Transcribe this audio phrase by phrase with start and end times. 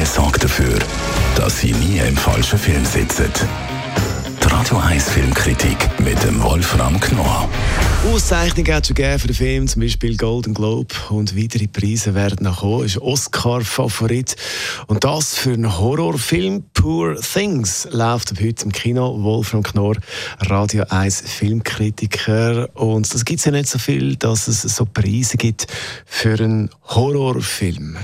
[0.00, 0.78] der sorgt dafür,
[1.36, 3.30] dass Sie nie im falschen Film sitzen.
[4.42, 7.46] Die Radio 1 Filmkritik mit dem Wolfram Knorr.
[8.10, 12.44] Auszeichnungen hat es schon für den Film, zum Beispiel Golden Globe und weitere Preise werden
[12.44, 12.86] noch kommen.
[12.86, 14.36] Ist Oscar-Favorit.
[14.86, 16.64] Und das für einen Horrorfilm.
[16.72, 19.22] Poor Things läuft ab heute im Kino.
[19.22, 19.96] Wolfram Knorr,
[20.38, 22.70] Radio 1 Filmkritiker.
[22.74, 25.66] Und das gibt es ja nicht so viel, dass es so Preise gibt
[26.06, 27.98] für einen Horrorfilm.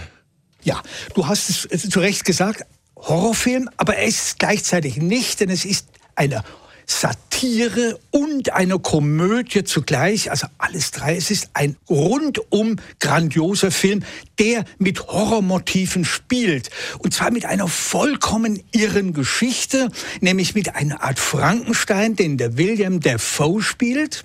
[0.66, 0.82] Ja,
[1.14, 2.64] du hast es zu Recht gesagt,
[2.96, 6.42] Horrorfilm, aber er ist gleichzeitig nicht, denn es ist eine
[6.86, 11.14] Satire und eine Komödie zugleich, also alles drei.
[11.14, 14.02] Es ist ein rundum grandioser Film,
[14.40, 16.70] der mit Horrormotiven spielt.
[16.98, 19.88] Und zwar mit einer vollkommen irren Geschichte,
[20.20, 24.24] nämlich mit einer Art Frankenstein, den der William Dafoe spielt.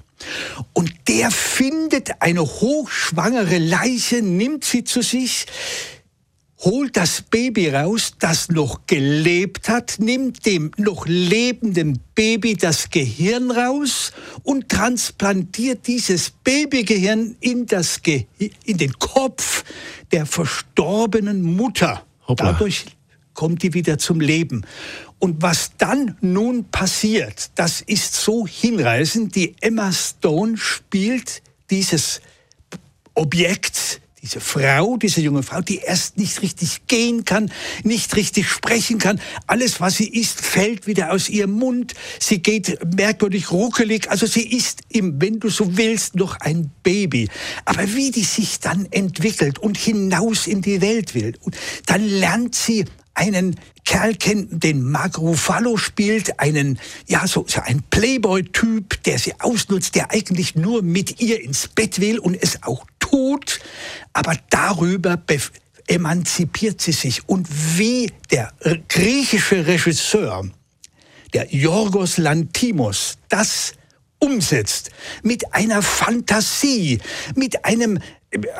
[0.73, 5.46] Und der findet eine hochschwangere Leiche, nimmt sie zu sich,
[6.61, 13.51] holt das Baby raus, das noch gelebt hat, nimmt dem noch lebenden Baby das Gehirn
[13.51, 14.12] raus
[14.43, 18.26] und transplantiert dieses Babygehirn in, das Ge
[18.63, 19.63] in den Kopf
[20.12, 22.03] der verstorbenen Mutter.
[22.27, 22.53] Hoppla.
[22.53, 22.85] Dadurch
[23.34, 24.65] kommt die wieder zum Leben.
[25.18, 29.35] Und was dann nun passiert, das ist so hinreißend.
[29.35, 32.21] Die Emma Stone spielt dieses
[33.13, 33.90] Objekt
[34.22, 37.52] diese Frau, diese junge Frau, die erst nicht richtig gehen kann,
[37.84, 39.20] nicht richtig sprechen kann.
[39.48, 41.94] Alles, was sie isst, fällt wieder aus ihrem Mund.
[42.20, 44.12] Sie geht merkwürdig ruckelig.
[44.12, 47.30] Also sie ist im, wenn du so willst, noch ein Baby.
[47.66, 51.34] Aber wie die sich dann entwickelt und hinaus in die Welt will,
[51.88, 57.84] dann lernt sie einen Kerl kennen, den Mark Ruffalo spielt, einen, ja, so, so ein
[57.90, 62.86] Playboy-Typ, der sie ausnutzt, der eigentlich nur mit ihr ins Bett will und es auch
[63.12, 63.59] tut,
[64.13, 65.22] aber darüber
[65.88, 67.28] emanzipiert sie sich.
[67.28, 67.47] Und
[67.78, 68.53] wie der
[68.88, 70.50] griechische Regisseur,
[71.34, 73.74] der Yorgos Lantimos, das
[74.19, 74.91] umsetzt,
[75.24, 77.00] mit einer Fantasie,
[77.36, 78.00] mit einem,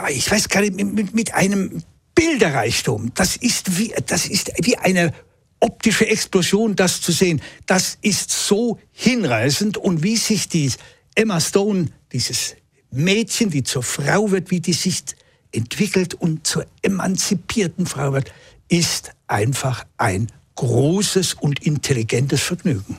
[0.10, 0.74] ich weiß gar nicht,
[1.14, 1.84] mit einem
[2.16, 5.14] Bilderreichtum, das ist wie, das ist wie eine
[5.62, 7.42] optische Explosion, das zu sehen.
[7.68, 10.72] Das ist so hinreißend und wie sich die
[11.16, 12.56] Emma Stone, dieses
[12.92, 15.04] Mädchen, die zur Frau wird, wie die sich
[15.52, 18.32] entwickelt und zur emanzipierten Frau wird,
[18.70, 22.98] ist einfach ein großes und intelligentes Vergnügen.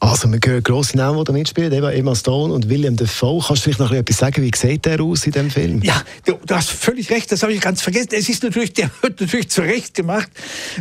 [0.00, 3.42] Also, wir hören grosse Namen, die da mitspielen, eben Emma Stone und William Dafoe.
[3.44, 5.82] Kannst du vielleicht noch etwas sagen, wie sieht der aus in dem Film?
[5.82, 8.10] Ja, du, du hast völlig recht, das habe ich ganz vergessen.
[8.12, 10.30] Es ist natürlich, der wird natürlich zurecht gemacht,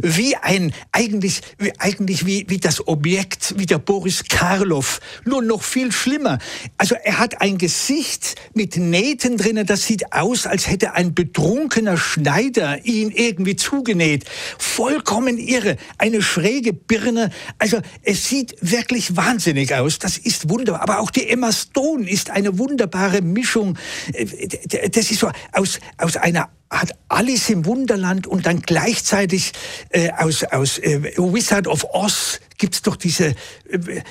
[0.04, 5.64] wie ein, eigentlich, wie, eigentlich wie, wie das Objekt, wie der Boris Karloff, nur noch
[5.64, 6.38] viel schlimmer.
[6.78, 11.98] Also, er hat ein Gesicht mit Nähten drinnen, das sieht aus, als hätte ein betrunkener
[11.98, 14.26] Schneider ihn irgendwie zugenäht.
[14.60, 15.78] Vollkommen irre.
[15.98, 17.32] Eine schräge Birne.
[17.58, 20.00] Also, es sieht wirklich wirklich wahnsinnig aus.
[20.00, 20.82] Das ist wunderbar.
[20.82, 23.78] Aber auch die Emma Stone ist eine wunderbare Mischung.
[24.14, 29.54] Äh, das ist so aus, aus einer hat Alice im Wunderland und dann gleichzeitig
[29.90, 33.36] äh, aus, aus äh, Wizard of Oz gibt's doch diese
[33.70, 34.02] äh,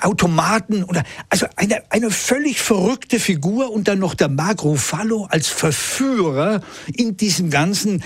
[0.00, 5.48] Automaten oder also eine, eine völlig verrückte Figur und dann noch der Mark Ruffalo als
[5.48, 6.62] Verführer
[6.94, 8.02] in diesem ganzen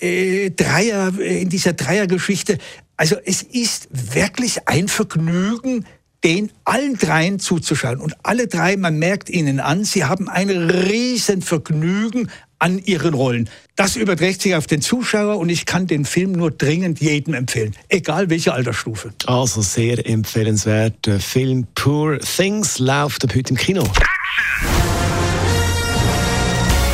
[0.00, 2.56] äh, Dreier äh, in dieser Dreiergeschichte
[3.00, 5.86] also es ist wirklich ein Vergnügen,
[6.22, 7.98] den allen dreien zuzuschauen.
[7.98, 13.48] Und alle drei, man merkt ihnen an, sie haben ein Riesenvergnügen an ihren Rollen.
[13.74, 17.74] Das überträgt sich auf den Zuschauer und ich kann den Film nur dringend jedem empfehlen,
[17.88, 19.14] egal welche Altersstufe.
[19.24, 21.06] Also sehr empfehlenswert.
[21.06, 23.82] Der Film Poor Things läuft ab heute im Kino.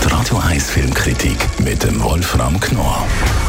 [0.04, 3.04] Die Radio 1 Filmkritik mit dem Wolfram Knorr